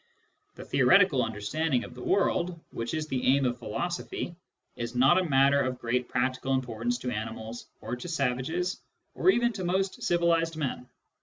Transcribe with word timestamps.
The 0.55 0.65
theoretical 0.65 1.23
understanding 1.23 1.83
of 1.83 1.93
the 1.93 2.01
world, 2.01 2.59
which 2.71 2.95
is 2.95 3.05
the 3.05 3.23
aim 3.23 3.45
of 3.45 3.59
philosophy, 3.59 4.35
is 4.75 4.95
not 4.95 5.19
a 5.19 5.23
matter 5.29 5.61
of 5.61 5.77
great 5.77 6.09
practical 6.09 6.55
importance 6.55 6.97
to 6.97 7.11
animals, 7.11 7.67
or 7.81 7.95
to 7.95 8.07
savages, 8.07 8.81
or 9.13 9.29
even 9.29 9.53
to 9.53 9.63
most 9.63 10.01
civilised 10.01 10.57
men. 10.57 10.89